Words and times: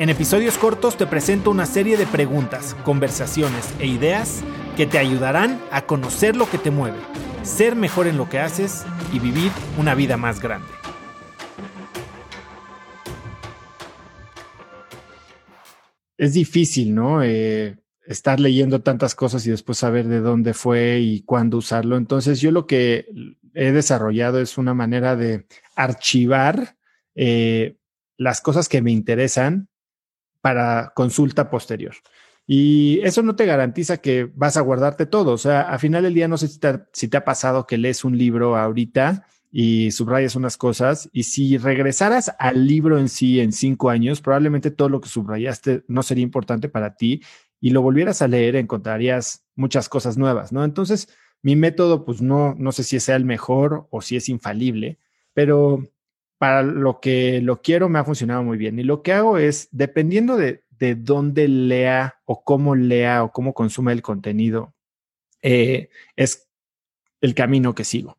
En 0.00 0.08
episodios 0.08 0.56
cortos 0.56 0.96
te 0.96 1.06
presento 1.06 1.50
una 1.50 1.66
serie 1.66 1.98
de 1.98 2.06
preguntas, 2.06 2.74
conversaciones 2.84 3.74
e 3.80 3.86
ideas 3.86 4.42
que 4.74 4.86
te 4.86 4.96
ayudarán 4.96 5.60
a 5.70 5.84
conocer 5.84 6.36
lo 6.36 6.48
que 6.48 6.56
te 6.56 6.70
mueve, 6.70 6.96
ser 7.42 7.76
mejor 7.76 8.06
en 8.06 8.16
lo 8.16 8.26
que 8.26 8.38
haces 8.38 8.86
y 9.12 9.18
vivir 9.18 9.52
una 9.78 9.94
vida 9.94 10.16
más 10.16 10.40
grande. 10.40 10.66
Es 16.16 16.32
difícil, 16.32 16.94
¿no? 16.94 17.22
Eh, 17.22 17.76
estar 18.06 18.40
leyendo 18.40 18.80
tantas 18.80 19.14
cosas 19.14 19.46
y 19.46 19.50
después 19.50 19.76
saber 19.76 20.08
de 20.08 20.20
dónde 20.20 20.54
fue 20.54 21.00
y 21.00 21.20
cuándo 21.24 21.58
usarlo. 21.58 21.98
Entonces 21.98 22.40
yo 22.40 22.52
lo 22.52 22.66
que 22.66 23.04
he 23.52 23.70
desarrollado 23.70 24.40
es 24.40 24.56
una 24.56 24.72
manera 24.72 25.14
de 25.14 25.44
archivar 25.76 26.78
eh, 27.14 27.76
las 28.16 28.40
cosas 28.40 28.70
que 28.70 28.80
me 28.80 28.92
interesan 28.92 29.69
para 30.40 30.92
consulta 30.94 31.50
posterior. 31.50 31.94
Y 32.46 32.98
eso 33.04 33.22
no 33.22 33.36
te 33.36 33.46
garantiza 33.46 33.98
que 33.98 34.28
vas 34.34 34.56
a 34.56 34.60
guardarte 34.60 35.06
todo. 35.06 35.32
O 35.32 35.38
sea, 35.38 35.60
a 35.60 35.78
final 35.78 36.02
del 36.02 36.14
día 36.14 36.26
no 36.26 36.36
sé 36.36 36.48
si 36.48 36.58
te, 37.08 37.16
ha 37.16 37.24
pasado 37.24 37.64
que 37.64 37.78
lees 37.78 38.04
un 38.04 38.18
libro 38.18 38.56
ahorita 38.56 39.24
y 39.52 39.92
subrayas 39.92 40.34
unas 40.34 40.56
cosas 40.56 41.08
y 41.12 41.22
si 41.22 41.58
regresaras 41.58 42.32
al 42.40 42.66
libro 42.66 42.98
en 42.98 43.08
sí 43.08 43.38
en 43.38 43.52
cinco 43.52 43.88
años, 43.88 44.20
probablemente 44.20 44.72
todo 44.72 44.88
lo 44.88 45.00
que 45.00 45.08
subrayaste 45.08 45.84
no 45.86 46.02
sería 46.02 46.24
importante 46.24 46.68
para 46.68 46.96
ti 46.96 47.22
y 47.60 47.70
lo 47.70 47.82
volvieras 47.82 48.20
a 48.20 48.26
leer, 48.26 48.56
encontrarías 48.56 49.44
muchas 49.54 49.88
cosas 49.88 50.16
nuevas, 50.16 50.50
¿no? 50.50 50.64
Entonces, 50.64 51.08
mi 51.42 51.54
método, 51.54 52.04
pues 52.04 52.20
no, 52.20 52.56
no 52.58 52.72
sé 52.72 52.82
si 52.82 52.98
sea 52.98 53.14
el 53.14 53.24
mejor 53.24 53.86
o 53.90 54.00
si 54.02 54.16
es 54.16 54.28
infalible, 54.28 54.98
pero 55.34 55.84
para 56.40 56.62
lo 56.62 57.00
que 57.00 57.42
lo 57.42 57.60
quiero 57.60 57.90
me 57.90 57.98
ha 57.98 58.04
funcionado 58.04 58.42
muy 58.42 58.56
bien. 58.56 58.78
Y 58.78 58.82
lo 58.82 59.02
que 59.02 59.12
hago 59.12 59.36
es, 59.36 59.68
dependiendo 59.72 60.38
de, 60.38 60.64
de 60.70 60.94
dónde 60.94 61.46
lea 61.48 62.18
o 62.24 62.42
cómo 62.42 62.74
lea 62.74 63.22
o 63.24 63.30
cómo 63.30 63.52
consume 63.52 63.92
el 63.92 64.00
contenido, 64.00 64.72
eh, 65.42 65.90
es 66.16 66.48
el 67.20 67.34
camino 67.34 67.74
que 67.74 67.84
sigo. 67.84 68.16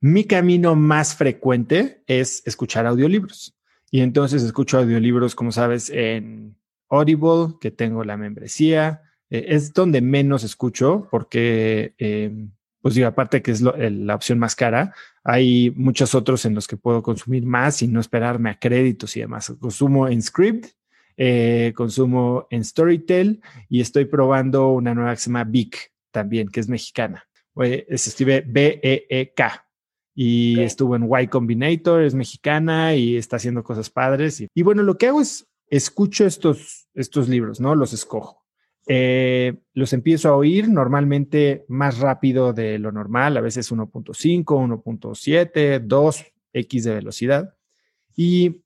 Mi 0.00 0.24
camino 0.24 0.74
más 0.74 1.14
frecuente 1.14 2.02
es 2.08 2.42
escuchar 2.46 2.84
audiolibros. 2.84 3.56
Y 3.92 4.00
entonces 4.00 4.42
escucho 4.42 4.78
audiolibros, 4.78 5.36
como 5.36 5.52
sabes, 5.52 5.88
en 5.88 6.56
Audible, 6.88 7.54
que 7.60 7.70
tengo 7.70 8.02
la 8.02 8.16
membresía. 8.16 9.02
Eh, 9.30 9.44
es 9.50 9.72
donde 9.72 10.00
menos 10.00 10.42
escucho 10.42 11.06
porque 11.12 11.94
eh, 11.98 12.48
pues 12.82 12.94
digo, 12.94 13.06
aparte 13.06 13.40
que 13.40 13.52
es 13.52 13.62
la 13.62 14.14
opción 14.14 14.38
más 14.38 14.54
cara, 14.54 14.94
hay 15.24 15.72
muchos 15.76 16.14
otros 16.14 16.44
en 16.44 16.54
los 16.54 16.66
que 16.66 16.76
puedo 16.76 17.02
consumir 17.02 17.46
más 17.46 17.80
y 17.80 17.88
no 17.88 18.00
esperarme 18.00 18.50
a 18.50 18.58
créditos 18.58 19.16
y 19.16 19.20
demás. 19.20 19.54
Consumo 19.60 20.08
en 20.08 20.20
Script, 20.20 20.66
eh, 21.16 21.72
consumo 21.76 22.48
en 22.50 22.64
Storytel 22.64 23.40
y 23.68 23.80
estoy 23.80 24.06
probando 24.06 24.72
una 24.72 24.94
nueva 24.94 25.12
que 25.12 25.20
se 25.20 25.30
llama 25.30 25.44
Beek 25.44 25.92
también, 26.10 26.48
que 26.48 26.60
es 26.60 26.68
mexicana. 26.68 27.24
Se 27.56 27.94
escribe 27.94 28.44
B-E-E-K 28.46 29.66
y 30.14 30.60
estuvo 30.60 30.96
en 30.96 31.08
Y 31.08 31.28
Combinator, 31.28 32.02
es 32.02 32.14
mexicana 32.14 32.96
y 32.96 33.16
está 33.16 33.36
haciendo 33.36 33.62
cosas 33.62 33.88
padres. 33.90 34.40
Y, 34.40 34.48
y 34.52 34.62
bueno, 34.62 34.82
lo 34.82 34.98
que 34.98 35.06
hago 35.06 35.20
es 35.20 35.46
escucho 35.72 36.26
estos, 36.26 36.86
estos 36.92 37.28
libros, 37.28 37.58
¿no? 37.58 37.74
Los 37.74 37.94
escojo. 37.94 38.41
Eh, 38.86 39.58
los 39.74 39.92
empiezo 39.92 40.28
a 40.28 40.36
oír 40.36 40.68
normalmente 40.68 41.64
más 41.68 41.98
rápido 41.98 42.52
de 42.52 42.78
lo 42.78 42.92
normal, 42.92 43.36
a 43.36 43.40
veces 43.40 43.70
1.5, 43.70 44.44
1.7, 44.44 45.86
2x 45.86 46.82
de 46.82 46.94
velocidad. 46.94 47.54
Y 48.16 48.62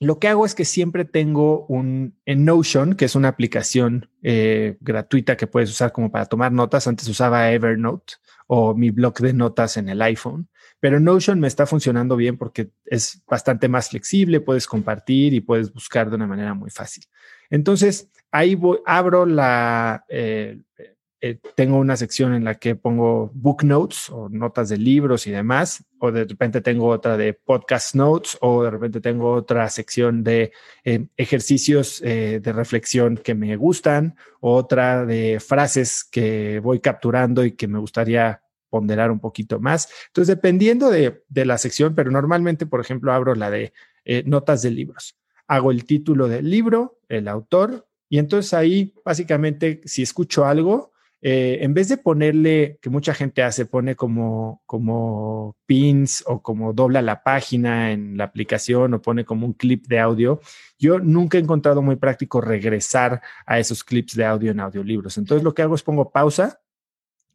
lo 0.00 0.18
que 0.18 0.28
hago 0.28 0.44
es 0.44 0.54
que 0.54 0.64
siempre 0.64 1.04
tengo 1.04 1.66
un 1.66 2.18
en 2.26 2.44
Notion, 2.44 2.94
que 2.94 3.06
es 3.06 3.14
una 3.14 3.28
aplicación 3.28 4.10
eh, 4.22 4.76
gratuita 4.80 5.36
que 5.36 5.46
puedes 5.46 5.70
usar 5.70 5.92
como 5.92 6.10
para 6.10 6.26
tomar 6.26 6.52
notas. 6.52 6.86
Antes 6.86 7.08
usaba 7.08 7.50
Evernote 7.52 8.14
o 8.46 8.74
mi 8.74 8.90
blog 8.90 9.14
de 9.18 9.32
notas 9.32 9.76
en 9.76 9.88
el 9.88 10.02
iPhone, 10.02 10.48
pero 10.84 11.00
Notion 11.00 11.40
me 11.40 11.48
está 11.48 11.64
funcionando 11.64 12.14
bien 12.14 12.36
porque 12.36 12.68
es 12.84 13.22
bastante 13.26 13.68
más 13.68 13.88
flexible, 13.88 14.40
puedes 14.42 14.66
compartir 14.66 15.32
y 15.32 15.40
puedes 15.40 15.72
buscar 15.72 16.10
de 16.10 16.16
una 16.16 16.26
manera 16.26 16.52
muy 16.52 16.68
fácil. 16.68 17.04
Entonces, 17.48 18.10
ahí 18.30 18.60
abro 18.84 19.24
la, 19.24 20.04
eh, 20.10 20.60
eh, 21.22 21.38
tengo 21.54 21.78
una 21.78 21.96
sección 21.96 22.34
en 22.34 22.44
la 22.44 22.56
que 22.56 22.76
pongo 22.76 23.30
book 23.32 23.64
notes 23.64 24.10
o 24.10 24.28
notas 24.28 24.68
de 24.68 24.76
libros 24.76 25.26
y 25.26 25.30
demás, 25.30 25.82
o 26.00 26.12
de 26.12 26.24
repente 26.24 26.60
tengo 26.60 26.88
otra 26.88 27.16
de 27.16 27.32
podcast 27.32 27.94
notes, 27.94 28.36
o 28.42 28.62
de 28.62 28.70
repente 28.70 29.00
tengo 29.00 29.32
otra 29.32 29.70
sección 29.70 30.22
de 30.22 30.52
eh, 30.84 31.06
ejercicios 31.16 32.02
de 32.02 32.52
reflexión 32.52 33.16
que 33.16 33.34
me 33.34 33.56
gustan, 33.56 34.16
otra 34.40 35.06
de 35.06 35.40
frases 35.40 36.04
que 36.04 36.60
voy 36.62 36.80
capturando 36.80 37.42
y 37.42 37.52
que 37.52 37.68
me 37.68 37.78
gustaría 37.78 38.43
ponderar 38.74 39.12
un 39.12 39.20
poquito 39.20 39.60
más. 39.60 39.88
Entonces, 40.08 40.34
dependiendo 40.34 40.90
de, 40.90 41.22
de 41.28 41.44
la 41.44 41.58
sección, 41.58 41.94
pero 41.94 42.10
normalmente, 42.10 42.66
por 42.66 42.80
ejemplo, 42.80 43.12
abro 43.12 43.36
la 43.36 43.52
de 43.52 43.72
notas 44.26 44.62
de 44.62 44.72
libros. 44.72 45.16
Hago 45.46 45.70
el 45.70 45.84
título 45.84 46.26
del 46.26 46.50
libro, 46.50 46.98
el 47.08 47.28
autor, 47.28 47.86
y 48.08 48.18
entonces 48.18 48.52
ahí, 48.52 48.92
básicamente, 49.04 49.80
si 49.84 50.02
escucho 50.02 50.44
algo, 50.44 50.90
eh, 51.22 51.64
en 51.64 51.72
vez 51.72 51.88
de 51.88 51.96
ponerle, 51.96 52.78
que 52.82 52.90
mucha 52.90 53.14
gente 53.14 53.44
hace, 53.44 53.64
pone 53.64 53.94
como, 53.94 54.60
como 54.66 55.56
pins 55.66 56.24
o 56.26 56.42
como 56.42 56.72
dobla 56.72 57.00
la 57.00 57.22
página 57.22 57.92
en 57.92 58.18
la 58.18 58.24
aplicación 58.24 58.92
o 58.92 59.00
pone 59.00 59.24
como 59.24 59.46
un 59.46 59.54
clip 59.54 59.86
de 59.86 60.00
audio, 60.00 60.40
yo 60.78 60.98
nunca 60.98 61.38
he 61.38 61.40
encontrado 61.40 61.80
muy 61.80 61.96
práctico 61.96 62.40
regresar 62.40 63.22
a 63.46 63.58
esos 63.60 63.84
clips 63.84 64.16
de 64.16 64.26
audio 64.26 64.50
en 64.50 64.60
audiolibros. 64.60 65.16
Entonces 65.16 65.44
lo 65.44 65.54
que 65.54 65.62
hago 65.62 65.76
es 65.76 65.82
pongo 65.82 66.10
pausa 66.10 66.60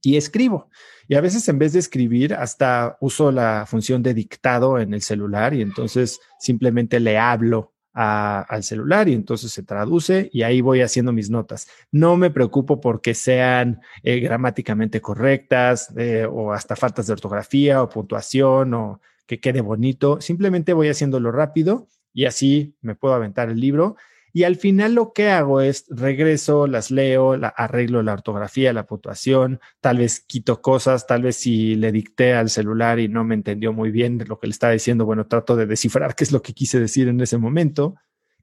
y 0.01 0.17
escribo. 0.17 0.69
Y 1.07 1.15
a 1.15 1.21
veces 1.21 1.47
en 1.49 1.57
vez 1.57 1.73
de 1.73 1.79
escribir, 1.79 2.33
hasta 2.33 2.97
uso 3.01 3.31
la 3.31 3.65
función 3.67 4.03
de 4.03 4.13
dictado 4.13 4.79
en 4.79 4.93
el 4.93 5.01
celular 5.01 5.53
y 5.53 5.61
entonces 5.61 6.19
simplemente 6.39 6.99
le 6.99 7.17
hablo 7.17 7.73
al 7.91 8.63
celular 8.63 9.09
y 9.09 9.13
entonces 9.13 9.51
se 9.51 9.63
traduce 9.63 10.29
y 10.31 10.43
ahí 10.43 10.61
voy 10.61 10.81
haciendo 10.81 11.11
mis 11.11 11.29
notas. 11.29 11.67
No 11.91 12.15
me 12.15 12.29
preocupo 12.29 12.79
porque 12.79 13.13
sean 13.13 13.81
eh, 14.03 14.19
gramáticamente 14.19 15.01
correctas 15.01 15.91
eh, 15.97 16.25
o 16.29 16.53
hasta 16.53 16.77
faltas 16.77 17.07
de 17.07 17.13
ortografía 17.13 17.83
o 17.83 17.89
puntuación 17.89 18.73
o 18.73 19.01
que 19.25 19.39
quede 19.41 19.59
bonito. 19.59 20.21
Simplemente 20.21 20.71
voy 20.71 20.87
haciéndolo 20.87 21.31
rápido 21.31 21.87
y 22.13 22.25
así 22.25 22.77
me 22.81 22.95
puedo 22.95 23.15
aventar 23.15 23.49
el 23.49 23.59
libro 23.59 23.97
y 24.31 24.43
al 24.43 24.55
final 24.55 24.93
lo 24.93 25.13
que 25.13 25.29
hago 25.29 25.61
es 25.61 25.85
regreso, 25.89 26.67
las 26.67 26.91
leo, 26.91 27.33
arreglo 27.55 28.03
la 28.03 28.13
ortografía, 28.13 28.73
la 28.73 28.85
puntuación, 28.85 29.59
tal 29.81 29.97
vez 29.97 30.21
quito 30.21 30.61
cosas, 30.61 31.07
tal 31.07 31.23
vez 31.23 31.37
si 31.37 31.75
le 31.75 31.91
dicté 31.91 32.33
al 32.33 32.49
celular 32.49 32.99
y 32.99 33.07
no 33.07 33.23
me 33.23 33.35
entendió 33.35 33.73
muy 33.73 33.91
bien 33.91 34.23
lo 34.27 34.39
que 34.39 34.47
le 34.47 34.51
estaba 34.51 34.73
diciendo, 34.73 35.05
bueno, 35.05 35.27
trato 35.27 35.55
de 35.55 35.65
descifrar 35.65 36.15
qué 36.15 36.23
es 36.23 36.31
lo 36.31 36.41
que 36.41 36.53
quise 36.53 36.79
decir 36.79 37.07
en 37.07 37.21
ese 37.21 37.37
momento 37.37 37.95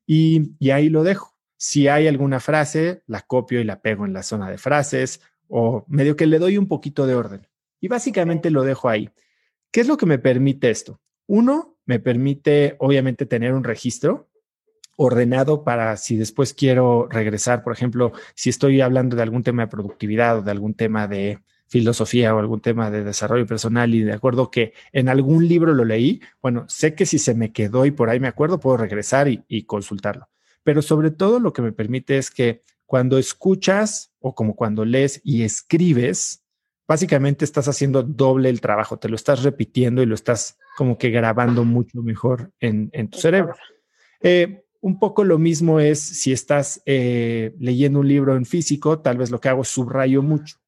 y, 0.06 0.54
y 0.58 0.70
ahí 0.70 0.88
lo 0.88 1.04
dejo. 1.04 1.36
Si 1.56 1.88
hay 1.88 2.06
alguna 2.06 2.40
frase, 2.40 3.02
la 3.06 3.22
copio 3.22 3.60
y 3.60 3.64
la 3.64 3.80
pego 3.80 4.04
en 4.04 4.12
la 4.12 4.22
zona 4.22 4.50
de 4.50 4.58
frases 4.58 5.20
o 5.48 5.84
medio 5.88 6.16
que 6.16 6.26
le 6.26 6.38
doy 6.38 6.58
un 6.58 6.68
poquito 6.68 7.06
de 7.06 7.14
orden. 7.14 7.46
Y 7.80 7.88
básicamente 7.88 8.50
lo 8.50 8.62
dejo 8.62 8.88
ahí. 8.88 9.10
¿Qué 9.70 9.80
es 9.80 9.88
lo 9.88 9.96
que 9.96 10.06
me 10.06 10.18
permite 10.18 10.70
esto? 10.70 11.00
Uno, 11.26 11.78
me 11.86 12.00
permite 12.00 12.76
obviamente 12.78 13.26
tener 13.26 13.54
un 13.54 13.64
registro 13.64 14.28
ordenado 14.96 15.62
para 15.62 15.96
si 15.96 16.16
después 16.16 16.54
quiero 16.54 17.06
regresar, 17.10 17.62
por 17.62 17.72
ejemplo, 17.72 18.12
si 18.34 18.50
estoy 18.50 18.80
hablando 18.80 19.16
de 19.16 19.22
algún 19.22 19.42
tema 19.42 19.62
de 19.62 19.68
productividad 19.68 20.38
o 20.38 20.42
de 20.42 20.50
algún 20.50 20.74
tema 20.74 21.06
de 21.06 21.38
filosofía 21.68 22.34
o 22.34 22.38
algún 22.38 22.60
tema 22.60 22.90
de 22.90 23.04
desarrollo 23.04 23.46
personal 23.46 23.94
y 23.94 24.02
de 24.02 24.12
acuerdo 24.12 24.50
que 24.50 24.72
en 24.92 25.08
algún 25.08 25.46
libro 25.46 25.74
lo 25.74 25.84
leí, 25.84 26.20
bueno, 26.40 26.64
sé 26.68 26.94
que 26.94 27.06
si 27.06 27.18
se 27.18 27.34
me 27.34 27.52
quedó 27.52 27.86
y 27.86 27.90
por 27.90 28.08
ahí 28.08 28.20
me 28.20 28.28
acuerdo, 28.28 28.60
puedo 28.60 28.76
regresar 28.76 29.28
y, 29.28 29.44
y 29.48 29.64
consultarlo. 29.64 30.28
Pero 30.62 30.82
sobre 30.82 31.10
todo 31.10 31.40
lo 31.40 31.52
que 31.52 31.62
me 31.62 31.72
permite 31.72 32.18
es 32.18 32.30
que 32.30 32.62
cuando 32.86 33.18
escuchas 33.18 34.12
o 34.20 34.34
como 34.34 34.54
cuando 34.54 34.84
lees 34.84 35.20
y 35.24 35.42
escribes, 35.42 36.44
básicamente 36.86 37.44
estás 37.44 37.68
haciendo 37.68 38.02
doble 38.02 38.48
el 38.48 38.60
trabajo, 38.60 38.98
te 38.98 39.08
lo 39.08 39.16
estás 39.16 39.42
repitiendo 39.42 40.02
y 40.02 40.06
lo 40.06 40.14
estás 40.14 40.58
como 40.76 40.98
que 40.98 41.10
grabando 41.10 41.64
mucho 41.64 42.00
mejor 42.02 42.52
en, 42.60 42.90
en 42.92 43.08
tu 43.08 43.18
cerebro. 43.18 43.56
Eh, 44.20 44.65
un 44.86 45.00
poco 45.00 45.24
lo 45.24 45.36
mismo 45.36 45.80
es 45.80 45.98
si 45.98 46.30
estás 46.30 46.80
eh, 46.86 47.56
leyendo 47.58 47.98
un 47.98 48.06
libro 48.06 48.36
en 48.36 48.44
físico, 48.44 49.00
tal 49.00 49.18
vez 49.18 49.32
lo 49.32 49.40
que 49.40 49.48
hago 49.48 49.62
es 49.62 49.68
subrayo 49.68 50.22
mucho. 50.22 50.58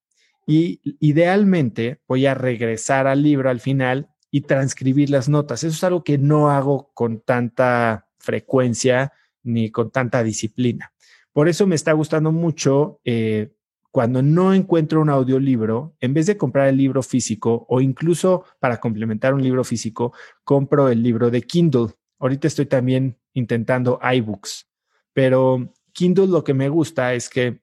Y 0.44 0.80
idealmente 0.98 2.00
voy 2.08 2.26
a 2.26 2.34
regresar 2.34 3.06
al 3.06 3.22
libro 3.22 3.48
al 3.48 3.60
final 3.60 4.08
y 4.32 4.40
transcribir 4.40 5.08
las 5.08 5.28
notas. 5.28 5.62
Eso 5.62 5.76
es 5.76 5.84
algo 5.84 6.02
que 6.02 6.18
no 6.18 6.50
hago 6.50 6.90
con 6.94 7.20
tanta 7.20 8.08
frecuencia 8.18 9.12
ni 9.44 9.70
con 9.70 9.92
tanta 9.92 10.24
disciplina. 10.24 10.92
Por 11.32 11.48
eso 11.48 11.68
me 11.68 11.76
está 11.76 11.92
gustando 11.92 12.32
mucho 12.32 13.00
eh, 13.04 13.52
cuando 13.92 14.20
no 14.20 14.52
encuentro 14.52 15.00
un 15.00 15.10
audiolibro, 15.10 15.94
en 16.00 16.12
vez 16.12 16.26
de 16.26 16.36
comprar 16.36 16.66
el 16.66 16.76
libro 16.76 17.04
físico 17.04 17.66
o 17.68 17.80
incluso 17.80 18.44
para 18.58 18.78
complementar 18.78 19.32
un 19.32 19.44
libro 19.44 19.62
físico, 19.62 20.12
compro 20.42 20.88
el 20.88 21.04
libro 21.04 21.30
de 21.30 21.42
Kindle. 21.42 21.90
Ahorita 22.18 22.48
estoy 22.48 22.66
también 22.66 23.16
intentando 23.32 24.00
iBooks, 24.02 24.68
pero 25.12 25.72
Kindle 25.92 26.28
lo 26.28 26.44
que 26.44 26.54
me 26.54 26.68
gusta 26.68 27.14
es 27.14 27.28
que 27.28 27.60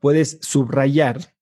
puedes 0.00 0.38
subrayar, 0.42 1.34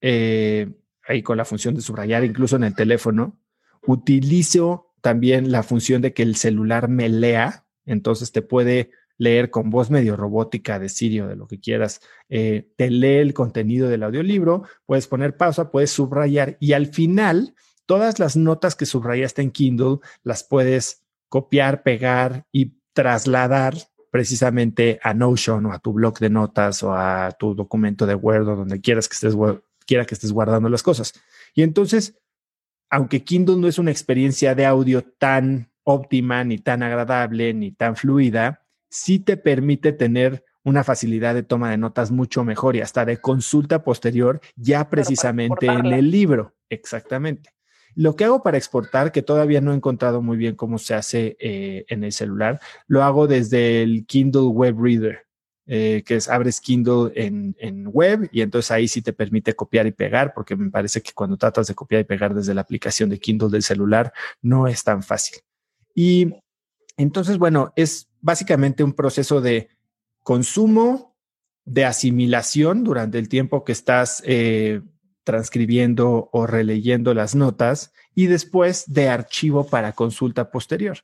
eh, 0.00 0.70
ahí 1.06 1.22
con 1.22 1.36
la 1.36 1.44
función 1.44 1.74
de 1.74 1.82
subrayar 1.82 2.24
incluso 2.24 2.56
en 2.56 2.64
el 2.64 2.74
teléfono, 2.74 3.38
utilizo 3.86 4.92
también 5.00 5.50
la 5.50 5.62
función 5.62 6.02
de 6.02 6.12
que 6.12 6.22
el 6.22 6.36
celular 6.36 6.88
me 6.88 7.08
lea, 7.08 7.66
entonces 7.84 8.32
te 8.32 8.42
puede 8.42 8.90
leer 9.18 9.50
con 9.50 9.70
voz 9.70 9.90
medio 9.90 10.16
robótica 10.16 10.78
de 10.78 10.88
Sirio, 10.88 11.26
de 11.28 11.36
lo 11.36 11.46
que 11.46 11.60
quieras, 11.60 12.00
eh, 12.28 12.70
te 12.76 12.90
lee 12.90 13.18
el 13.18 13.34
contenido 13.34 13.88
del 13.88 14.02
audiolibro, 14.02 14.64
puedes 14.86 15.06
poner 15.06 15.36
pausa, 15.36 15.70
puedes 15.70 15.90
subrayar 15.90 16.56
y 16.60 16.72
al 16.72 16.86
final 16.86 17.54
todas 17.86 18.18
las 18.18 18.36
notas 18.36 18.74
que 18.74 18.86
subrayaste 18.86 19.42
en 19.42 19.50
Kindle 19.50 19.98
las 20.22 20.44
puedes 20.44 21.01
copiar, 21.32 21.82
pegar 21.82 22.44
y 22.52 22.74
trasladar 22.92 23.72
precisamente 24.10 25.00
a 25.02 25.14
Notion 25.14 25.64
o 25.64 25.72
a 25.72 25.78
tu 25.78 25.94
blog 25.94 26.18
de 26.18 26.28
notas 26.28 26.82
o 26.82 26.92
a 26.92 27.32
tu 27.38 27.54
documento 27.54 28.04
de 28.04 28.14
Word 28.14 28.48
o 28.48 28.56
donde 28.56 28.82
quieras 28.82 29.08
que 29.08 29.14
estés, 29.14 29.34
quiera 29.86 30.04
que 30.04 30.14
estés 30.14 30.30
guardando 30.30 30.68
las 30.68 30.82
cosas. 30.82 31.14
Y 31.54 31.62
entonces, 31.62 32.20
aunque 32.90 33.24
Kindle 33.24 33.56
no 33.56 33.66
es 33.66 33.78
una 33.78 33.90
experiencia 33.90 34.54
de 34.54 34.66
audio 34.66 35.02
tan 35.04 35.72
óptima, 35.84 36.44
ni 36.44 36.58
tan 36.58 36.82
agradable, 36.82 37.54
ni 37.54 37.72
tan 37.72 37.96
fluida, 37.96 38.66
sí 38.90 39.18
te 39.18 39.38
permite 39.38 39.94
tener 39.94 40.44
una 40.64 40.84
facilidad 40.84 41.34
de 41.34 41.44
toma 41.44 41.70
de 41.70 41.78
notas 41.78 42.10
mucho 42.10 42.44
mejor 42.44 42.76
y 42.76 42.82
hasta 42.82 43.06
de 43.06 43.22
consulta 43.22 43.82
posterior 43.82 44.42
ya 44.54 44.90
precisamente 44.90 45.64
en 45.64 45.86
el 45.86 46.10
libro. 46.10 46.54
Exactamente. 46.68 47.54
Lo 47.94 48.16
que 48.16 48.24
hago 48.24 48.42
para 48.42 48.56
exportar, 48.56 49.12
que 49.12 49.22
todavía 49.22 49.60
no 49.60 49.72
he 49.72 49.76
encontrado 49.76 50.22
muy 50.22 50.36
bien 50.36 50.54
cómo 50.54 50.78
se 50.78 50.94
hace 50.94 51.36
eh, 51.40 51.84
en 51.88 52.04
el 52.04 52.12
celular, 52.12 52.60
lo 52.86 53.02
hago 53.02 53.26
desde 53.26 53.82
el 53.82 54.06
Kindle 54.06 54.48
Web 54.48 54.76
Reader, 54.80 55.26
eh, 55.66 56.02
que 56.04 56.16
es 56.16 56.28
abres 56.28 56.60
Kindle 56.60 57.12
en, 57.14 57.54
en, 57.58 57.86
web 57.86 58.28
y 58.32 58.40
entonces 58.40 58.70
ahí 58.70 58.88
sí 58.88 59.00
te 59.00 59.12
permite 59.12 59.54
copiar 59.54 59.86
y 59.86 59.92
pegar, 59.92 60.32
porque 60.34 60.56
me 60.56 60.70
parece 60.70 61.00
que 61.00 61.12
cuando 61.12 61.36
tratas 61.36 61.66
de 61.68 61.74
copiar 61.74 62.00
y 62.00 62.04
pegar 62.04 62.34
desde 62.34 62.54
la 62.54 62.62
aplicación 62.62 63.10
de 63.10 63.18
Kindle 63.18 63.48
del 63.48 63.62
celular 63.62 64.12
no 64.40 64.66
es 64.66 64.82
tan 64.82 65.02
fácil. 65.02 65.38
Y 65.94 66.34
entonces, 66.96 67.38
bueno, 67.38 67.72
es 67.76 68.08
básicamente 68.20 68.82
un 68.82 68.92
proceso 68.92 69.40
de 69.40 69.68
consumo, 70.22 71.16
de 71.64 71.84
asimilación 71.84 72.84
durante 72.84 73.18
el 73.18 73.28
tiempo 73.28 73.64
que 73.64 73.72
estás 73.72 74.22
eh, 74.26 74.80
transcribiendo 75.24 76.28
o 76.32 76.46
releyendo 76.46 77.14
las 77.14 77.34
notas 77.34 77.92
y 78.14 78.26
después 78.26 78.84
de 78.92 79.08
archivo 79.08 79.66
para 79.66 79.92
consulta 79.92 80.50
posterior. 80.50 80.98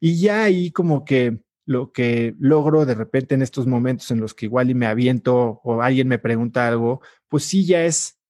Y 0.00 0.20
ya 0.20 0.44
ahí 0.44 0.70
como 0.70 1.04
que 1.04 1.40
lo 1.64 1.92
que 1.92 2.34
logro 2.38 2.86
de 2.86 2.94
repente 2.94 3.34
en 3.34 3.42
estos 3.42 3.66
momentos 3.66 4.10
en 4.10 4.20
los 4.20 4.34
que 4.34 4.46
igual 4.46 4.70
y 4.70 4.74
me 4.74 4.86
aviento 4.86 5.60
o 5.64 5.82
alguien 5.82 6.08
me 6.08 6.18
pregunta 6.18 6.68
algo, 6.68 7.00
pues 7.28 7.44
sí 7.44 7.66
ya 7.66 7.84
es 7.84 8.20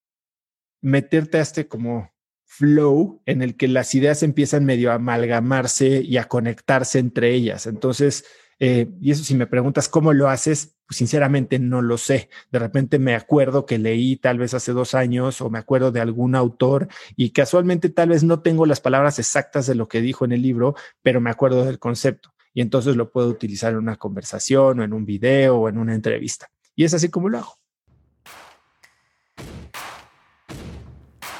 meterte 0.80 1.38
a 1.38 1.42
este 1.42 1.68
como 1.68 2.10
flow 2.44 3.20
en 3.26 3.42
el 3.42 3.56
que 3.56 3.68
las 3.68 3.94
ideas 3.94 4.22
empiezan 4.22 4.64
medio 4.64 4.90
a 4.90 4.94
amalgamarse 4.94 6.00
y 6.00 6.16
a 6.16 6.24
conectarse 6.24 6.98
entre 6.98 7.34
ellas. 7.34 7.66
Entonces, 7.66 8.24
eh, 8.58 8.88
y 9.00 9.10
eso 9.10 9.24
si 9.24 9.34
me 9.34 9.46
preguntas 9.46 9.88
cómo 9.88 10.12
lo 10.12 10.28
haces, 10.28 10.76
pues 10.86 10.96
sinceramente 10.96 11.58
no 11.58 11.82
lo 11.82 11.98
sé. 11.98 12.30
De 12.50 12.58
repente 12.58 12.98
me 12.98 13.14
acuerdo 13.14 13.66
que 13.66 13.78
leí 13.78 14.16
tal 14.16 14.38
vez 14.38 14.54
hace 14.54 14.72
dos 14.72 14.94
años 14.94 15.40
o 15.40 15.50
me 15.50 15.58
acuerdo 15.58 15.92
de 15.92 16.00
algún 16.00 16.34
autor 16.34 16.88
y 17.16 17.30
casualmente 17.30 17.88
tal 17.88 18.10
vez 18.10 18.22
no 18.22 18.40
tengo 18.40 18.66
las 18.66 18.80
palabras 18.80 19.18
exactas 19.18 19.66
de 19.66 19.74
lo 19.74 19.88
que 19.88 20.00
dijo 20.00 20.24
en 20.24 20.32
el 20.32 20.42
libro, 20.42 20.74
pero 21.02 21.20
me 21.20 21.30
acuerdo 21.30 21.64
del 21.64 21.78
concepto 21.78 22.32
y 22.54 22.62
entonces 22.62 22.96
lo 22.96 23.10
puedo 23.10 23.28
utilizar 23.28 23.72
en 23.72 23.78
una 23.78 23.96
conversación 23.96 24.80
o 24.80 24.84
en 24.84 24.92
un 24.92 25.04
video 25.04 25.56
o 25.56 25.68
en 25.68 25.76
una 25.76 25.94
entrevista. 25.94 26.48
Y 26.74 26.84
es 26.84 26.94
así 26.94 27.10
como 27.10 27.28
lo 27.28 27.38
hago. 27.38 27.58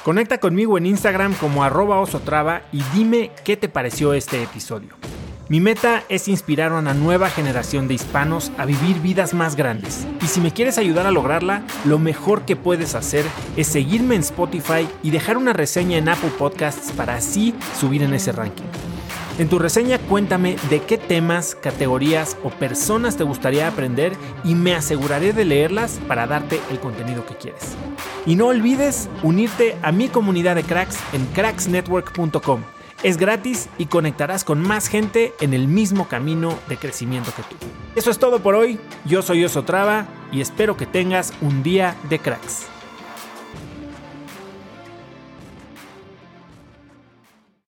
Conecta 0.03 0.37
conmigo 0.37 0.77
en 0.77 0.85
Instagram 0.85 1.33
como 1.33 1.63
arroba 1.63 1.99
osotrava 1.99 2.61
y 2.71 2.81
dime 2.93 3.31
qué 3.43 3.57
te 3.57 3.67
pareció 3.67 4.13
este 4.13 4.41
episodio. 4.41 4.96
Mi 5.49 5.61
meta 5.61 6.03
es 6.09 6.27
inspirar 6.27 6.73
a 6.73 6.79
una 6.79 6.93
nueva 6.93 7.29
generación 7.29 7.87
de 7.87 7.93
hispanos 7.93 8.51
a 8.57 8.65
vivir 8.65 8.99
vidas 8.99 9.33
más 9.33 9.55
grandes. 9.55 10.05
Y 10.21 10.27
si 10.27 10.41
me 10.41 10.51
quieres 10.51 10.77
ayudar 10.77 11.07
a 11.07 11.11
lograrla, 11.11 11.63
lo 11.85 11.99
mejor 11.99 12.41
que 12.43 12.57
puedes 12.57 12.95
hacer 12.95 13.23
es 13.55 13.67
seguirme 13.67 14.15
en 14.15 14.21
Spotify 14.21 14.85
y 15.03 15.11
dejar 15.11 15.37
una 15.37 15.53
reseña 15.53 15.97
en 15.97 16.09
Apple 16.09 16.31
Podcasts 16.37 16.91
para 16.91 17.15
así 17.15 17.55
subir 17.79 18.03
en 18.03 18.13
ese 18.13 18.33
ranking. 18.33 18.65
En 19.39 19.47
tu 19.47 19.57
reseña 19.57 19.99
cuéntame 19.99 20.57
de 20.69 20.81
qué 20.81 20.97
temas, 20.97 21.55
categorías 21.55 22.35
o 22.43 22.49
personas 22.49 23.15
te 23.15 23.23
gustaría 23.23 23.69
aprender 23.69 24.13
y 24.43 24.53
me 24.53 24.75
aseguraré 24.75 25.31
de 25.31 25.45
leerlas 25.45 26.01
para 26.09 26.27
darte 26.27 26.59
el 26.71 26.79
contenido 26.81 27.25
que 27.25 27.35
quieres. 27.35 27.77
Y 28.25 28.35
no 28.35 28.47
olvides 28.47 29.07
unirte 29.23 29.77
a 29.81 29.93
mi 29.93 30.09
comunidad 30.09 30.55
de 30.55 30.63
cracks 30.63 30.97
en 31.13 31.25
cracksnetwork.com. 31.27 32.63
Es 33.03 33.17
gratis 33.17 33.69
y 33.77 33.85
conectarás 33.85 34.43
con 34.43 34.59
más 34.59 34.87
gente 34.87 35.33
en 35.39 35.53
el 35.53 35.67
mismo 35.67 36.07
camino 36.07 36.57
de 36.67 36.77
crecimiento 36.77 37.31
que 37.35 37.43
tú. 37.43 37.55
Eso 37.95 38.09
es 38.09 38.17
todo 38.17 38.39
por 38.39 38.55
hoy. 38.55 38.79
Yo 39.05 39.21
soy 39.21 39.45
Oso 39.45 39.63
Traba 39.63 40.07
y 40.31 40.41
espero 40.41 40.77
que 40.77 40.87
tengas 40.87 41.31
un 41.41 41.61
día 41.61 41.95
de 42.09 42.17
cracks. 42.17 42.65